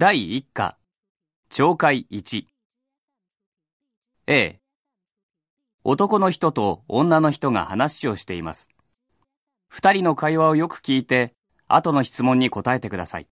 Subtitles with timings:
[0.00, 0.78] 第1課、
[1.50, 2.44] 懲戒1。
[4.28, 4.60] A、
[5.82, 8.68] 男の人と女の人が話をしています。
[9.68, 11.34] 二人の会話をよく聞いて、
[11.66, 13.26] 後の質問に答えてください。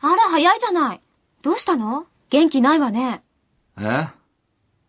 [0.00, 1.00] あら、早いじゃない。
[1.42, 2.06] どうしたの？
[2.30, 3.24] 元気ないわね。
[3.80, 4.06] え？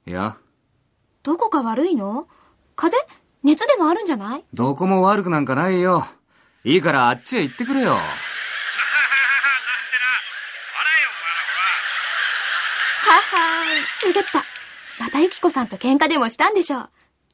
[0.05, 0.37] いや、
[1.23, 2.27] どこか悪いの？
[2.75, 3.19] 風邪？
[3.43, 4.43] 熱でもあるんじゃない？
[4.53, 6.03] どこも悪くなんかないよ。
[6.63, 7.91] いいからあっちへ行ってくれよ。
[7.91, 14.13] ははーい。
[14.13, 14.43] めぐった。
[14.99, 16.89] またゆきこさんと喧嘩でもしたんでしょう。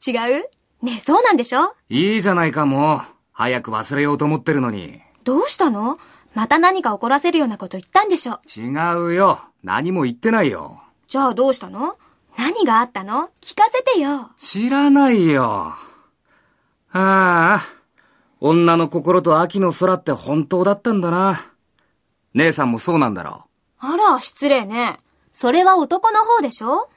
[0.07, 0.49] 違う？
[0.81, 2.99] ねえ、そうなんでしょいいじゃないかもう。
[3.33, 5.01] 早く忘れようと思ってるのに。
[5.23, 5.99] どうしたの？
[6.33, 8.69] また何か怒らせるようなこと言ったんでしょ違
[9.09, 9.39] うよ。
[9.63, 10.81] 何も言ってないよ。
[11.07, 11.95] じゃあどうしたの？
[12.39, 13.31] 何があったの？
[13.41, 14.29] 聞かせてよ。
[14.37, 15.43] 知らないよ。
[15.43, 15.75] あ
[16.93, 17.61] あ、
[18.39, 21.37] 女の心と秋の空って本当だったんだな。
[22.35, 23.45] 姉さんもそうなんだろ
[23.79, 24.99] あら、失礼ね。
[25.33, 26.89] それは男の方でしょ？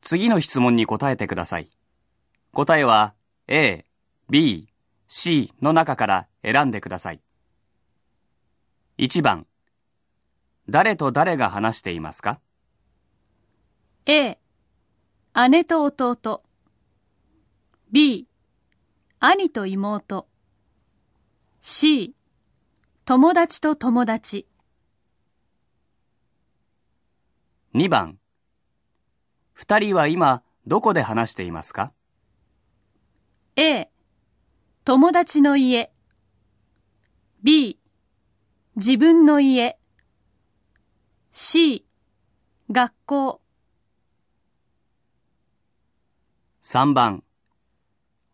[0.00, 1.68] 次の質問に答えてください。
[2.52, 3.14] 答えは
[3.46, 3.84] A、
[4.28, 4.68] B、
[5.06, 7.20] C の中から選んでください。
[8.98, 9.46] 1番、
[10.70, 12.40] 誰と誰が話していますか
[14.04, 14.38] ？A、
[15.48, 16.42] 姉と弟。
[17.90, 18.28] B、
[19.18, 20.28] 兄と妹。
[21.60, 22.14] C、
[23.06, 24.46] 友達と友達。
[27.74, 28.18] 2番、
[29.54, 31.94] 二人は今どこで話していますか
[33.56, 33.88] ？A、
[34.84, 35.90] 友達の家。
[37.42, 37.78] B、
[38.76, 39.77] 自分の家。
[41.40, 41.86] C、
[42.68, 43.40] 学校。
[46.62, 47.22] 3番、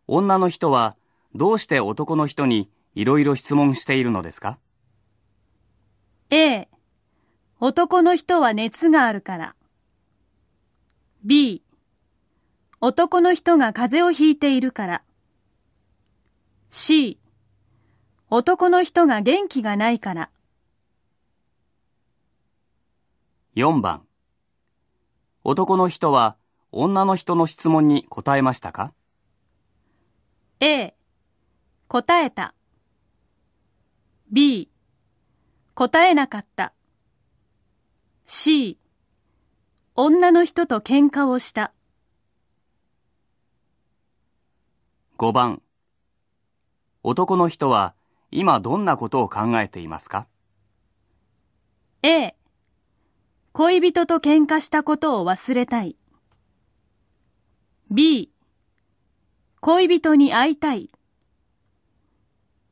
[0.07, 0.97] 女の人は
[1.35, 4.59] どうして男の人にいろいろ質問しているのですか
[6.31, 6.67] ？A、
[7.61, 9.55] 男の人は熱があるから。
[11.25, 11.63] B、
[12.81, 15.03] 男の人が風邪をひいているから。
[16.71, 17.21] C、
[18.31, 20.31] 男の人が元気がないから。
[23.57, 24.05] 4番、
[25.45, 26.37] 男の人は
[26.73, 28.93] 女の人の質問に答えましたか
[30.59, 30.93] ？A、
[31.87, 32.53] 答えた。
[34.33, 34.73] B、
[35.75, 36.73] 答えなかった。
[38.27, 38.77] C、
[39.95, 41.73] 女の人と喧嘩をした。
[45.17, 45.63] 5番、
[47.05, 47.95] 男の人は
[48.33, 50.27] 今どんなことを考えていますか
[52.03, 52.35] ？A、
[53.57, 55.95] 恋人と喧嘩したことを忘れたい。
[57.89, 58.33] B、
[59.61, 60.91] 恋人に会いたい。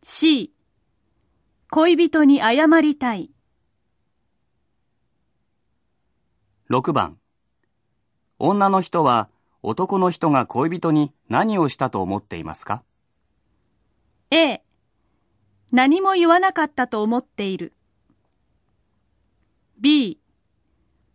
[0.03, 0.53] C、
[1.71, 3.31] 恋人に謝りたい。
[6.69, 7.21] 6番、
[8.41, 9.31] 女の人は
[9.63, 12.83] 男の人が恋人に何をしたと思っていますか
[14.33, 14.61] ？A、
[15.71, 17.73] 何も言わなかったと思っている。
[19.79, 20.19] B、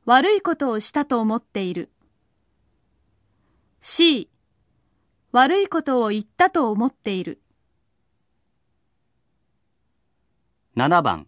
[0.07, 1.91] 悪いことをしたと思っている。
[3.81, 4.29] C、
[5.33, 7.41] 悪いことを言ったと思っている。
[10.77, 11.27] 7番、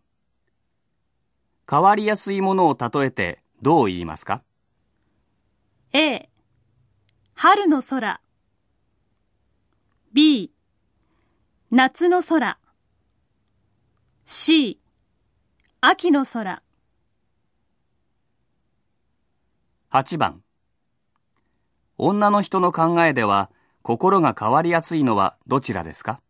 [1.69, 4.43] 変わりやすいものを例えてどう言いますか
[5.91, 6.29] ？A、
[7.35, 8.21] 春の空。
[10.13, 10.53] B、
[11.69, 12.57] 夏の空。
[14.23, 14.79] C、
[15.81, 16.63] 秋の空。
[19.91, 20.43] 8番、
[21.97, 23.49] 女の人の考えでは
[23.81, 26.21] 心が変わりやすいのはどちらですか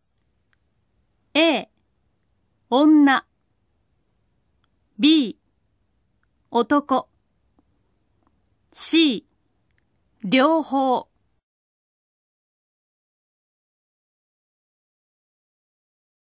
[1.34, 1.68] ？A、
[2.70, 3.26] 女。
[4.98, 5.38] B、
[6.50, 7.10] 男。
[8.72, 9.26] C、
[10.24, 11.09] 両方。